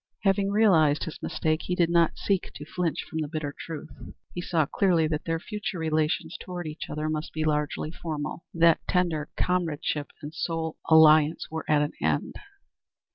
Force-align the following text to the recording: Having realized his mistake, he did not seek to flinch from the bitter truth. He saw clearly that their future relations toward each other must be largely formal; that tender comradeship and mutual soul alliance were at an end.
Having 0.23 0.49
realized 0.49 1.03
his 1.03 1.21
mistake, 1.21 1.61
he 1.61 1.75
did 1.75 1.91
not 1.91 2.17
seek 2.17 2.49
to 2.55 2.65
flinch 2.65 3.03
from 3.03 3.19
the 3.19 3.27
bitter 3.27 3.53
truth. 3.59 3.91
He 4.33 4.41
saw 4.41 4.65
clearly 4.65 5.05
that 5.07 5.25
their 5.25 5.39
future 5.39 5.77
relations 5.77 6.35
toward 6.41 6.65
each 6.65 6.89
other 6.89 7.07
must 7.07 7.33
be 7.33 7.45
largely 7.45 7.91
formal; 7.91 8.43
that 8.51 8.81
tender 8.89 9.29
comradeship 9.37 10.07
and 10.23 10.29
mutual 10.29 10.43
soul 10.43 10.77
alliance 10.89 11.45
were 11.51 11.69
at 11.69 11.83
an 11.83 11.91
end. 12.01 12.33